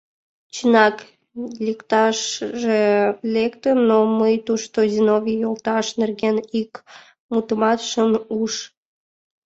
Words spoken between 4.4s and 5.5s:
тушто Зиновий